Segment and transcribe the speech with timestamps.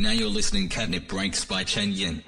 [0.00, 2.22] Now you're listening Catnip Breaks by Chen Yin.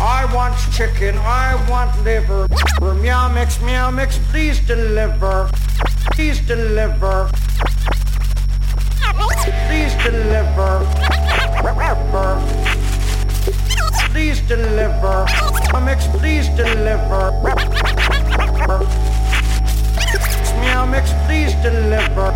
[0.00, 2.48] I want chicken, I want liver.
[3.00, 5.48] Meow mix, meow mix, please deliver.
[6.10, 7.30] Please deliver.
[9.68, 10.84] Please deliver.
[10.98, 12.55] Please deliver.
[14.16, 17.32] Meow mix, please deliver.
[20.60, 22.32] Meow mix, please deliver.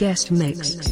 [0.00, 0.89] guest mix.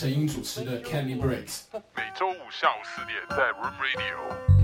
[0.00, 1.48] 陈英主持的《Candy Break》，
[1.96, 4.57] 每周五下午四点在 Room Radio。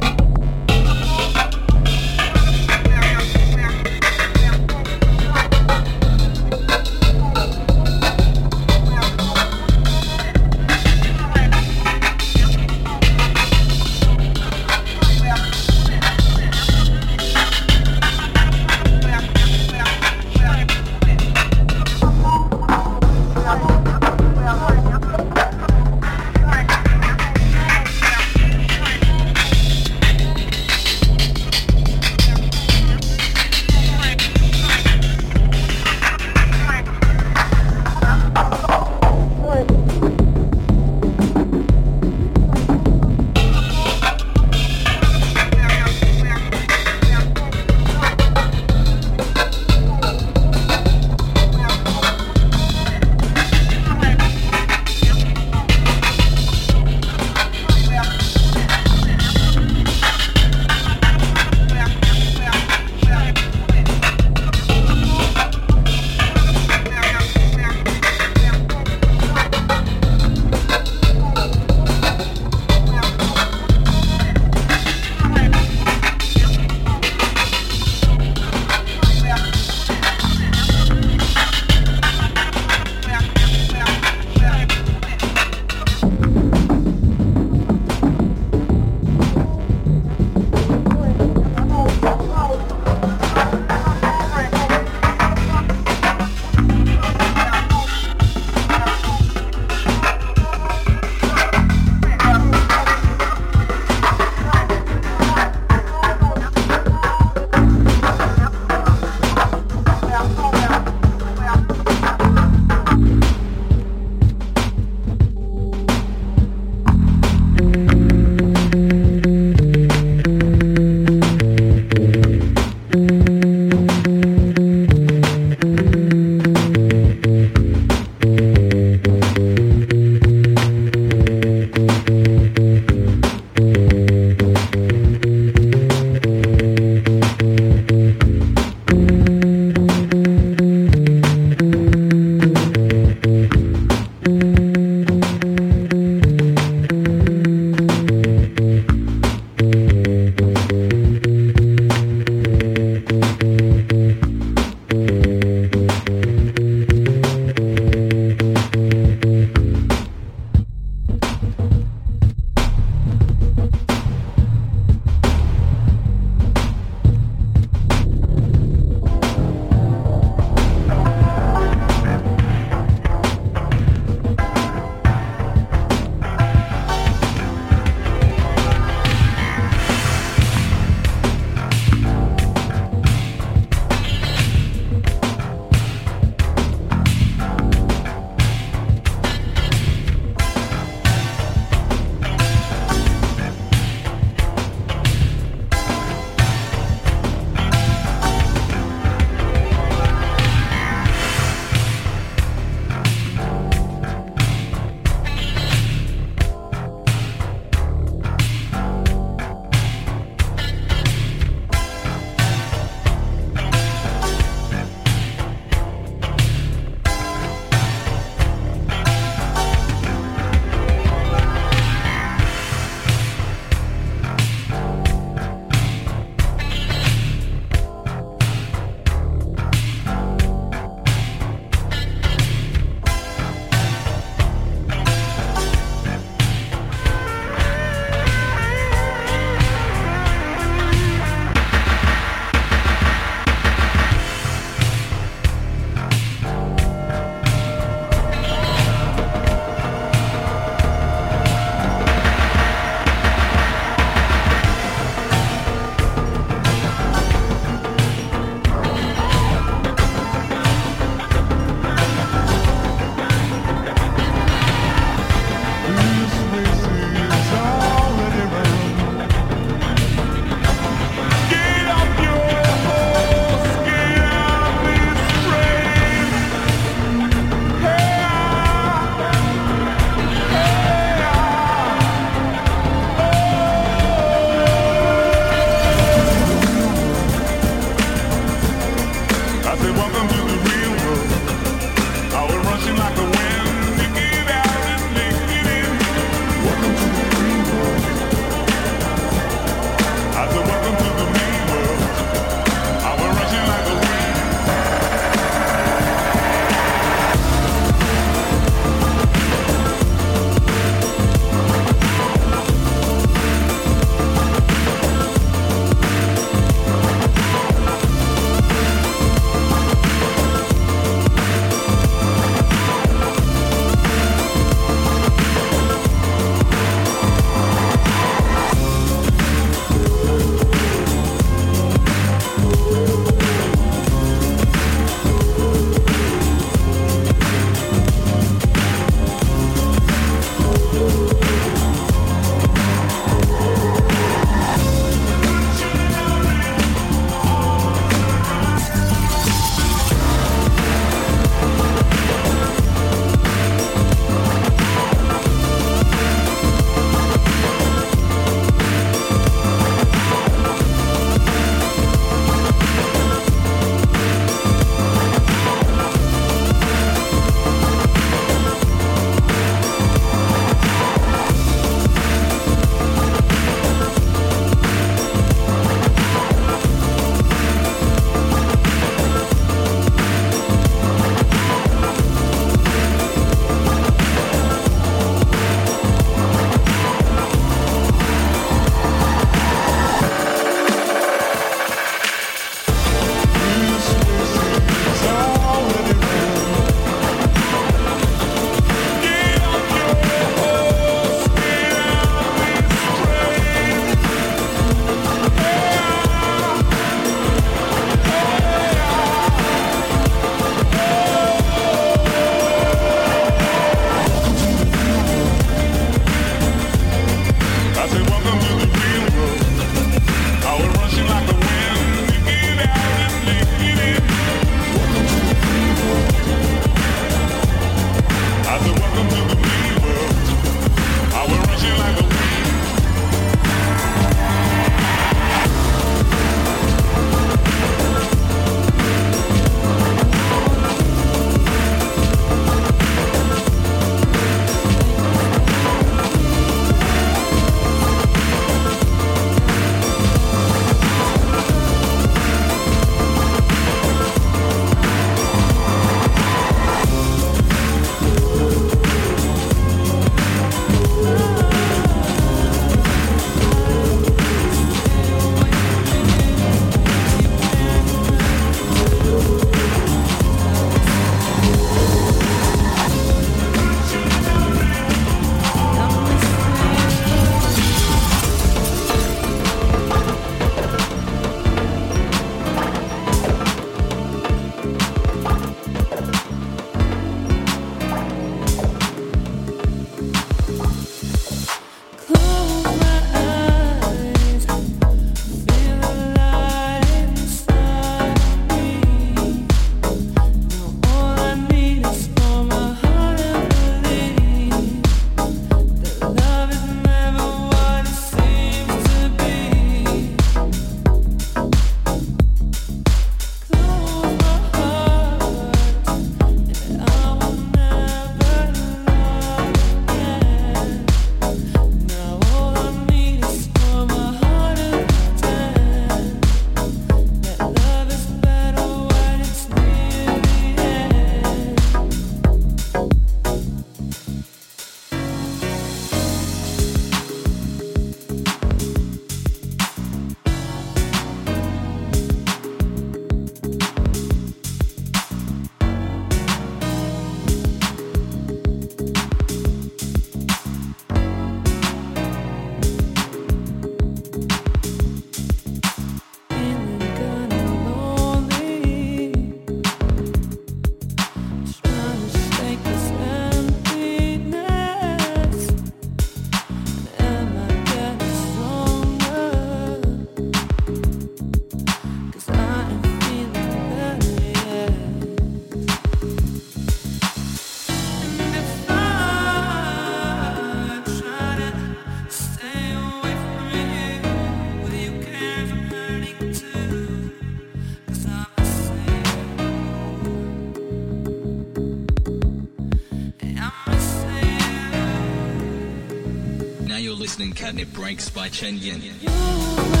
[597.41, 600.00] Listening Catnip Breaks by Chen Yin.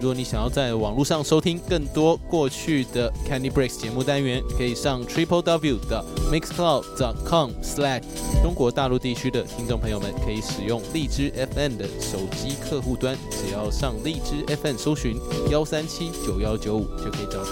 [0.00, 8.02] 如果你想要在网络上收听更多过去的 Candy Breaks 节目单元，可以上 Triple W 的 Mixcloud.com/slash
[8.42, 15.16] 中国大陆地区的听众朋友们可以使用荔枝 FM 的手机客户端，只要上荔枝 FM 搜寻
[15.50, 17.50] 幺三七九幺九五就可以找到。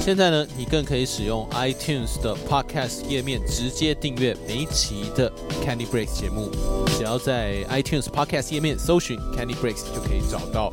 [0.00, 5.30] 现在呢，你更可以使用 iTunes 的 Podcast 页面直接订阅每一期的
[5.62, 6.50] Candy Breaks 节目，
[6.96, 10.72] 只要在 iTunes Podcast 页面搜寻 Candy Breaks 就可以找到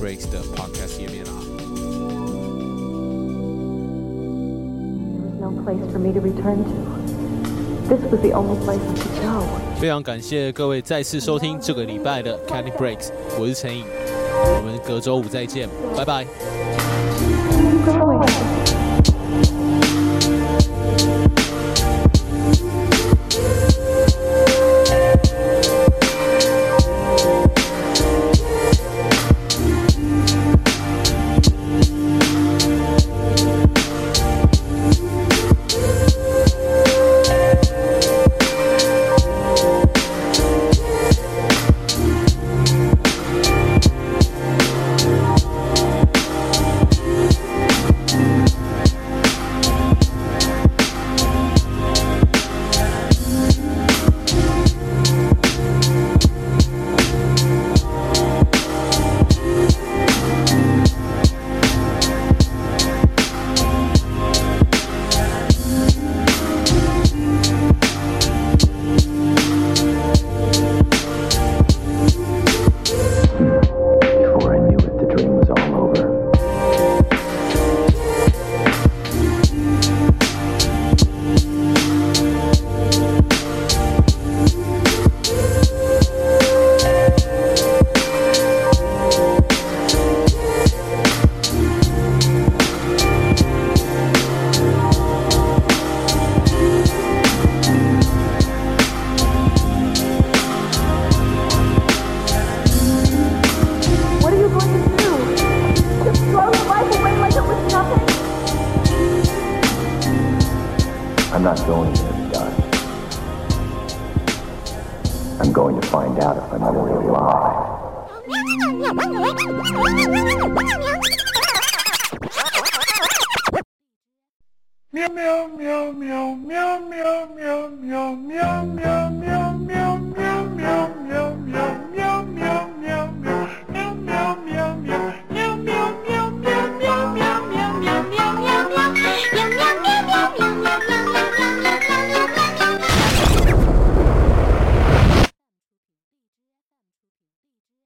[0.00, 1.32] breaks 的 podcast 页面啦
[9.80, 13.84] 非常感谢各位再次收听这个礼拜的 canny breaks 我是陈颖
[14.56, 16.26] 我们隔周五再见拜拜。